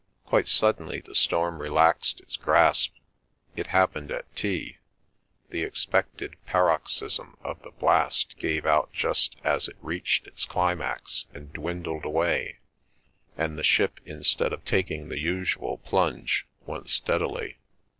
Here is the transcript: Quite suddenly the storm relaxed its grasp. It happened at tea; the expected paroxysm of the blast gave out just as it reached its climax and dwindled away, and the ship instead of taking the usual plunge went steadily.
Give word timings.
Quite 0.25 0.47
suddenly 0.47 0.99
the 0.99 1.13
storm 1.13 1.61
relaxed 1.61 2.21
its 2.21 2.35
grasp. 2.35 2.95
It 3.55 3.67
happened 3.67 4.09
at 4.11 4.35
tea; 4.35 4.77
the 5.51 5.61
expected 5.61 6.37
paroxysm 6.47 7.37
of 7.43 7.61
the 7.61 7.69
blast 7.69 8.39
gave 8.39 8.65
out 8.65 8.91
just 8.91 9.35
as 9.43 9.67
it 9.67 9.77
reached 9.79 10.25
its 10.25 10.45
climax 10.45 11.27
and 11.35 11.53
dwindled 11.53 12.03
away, 12.05 12.57
and 13.37 13.59
the 13.59 13.63
ship 13.63 13.99
instead 14.03 14.51
of 14.53 14.65
taking 14.65 15.09
the 15.09 15.19
usual 15.19 15.77
plunge 15.77 16.47
went 16.65 16.89
steadily. 16.89 17.57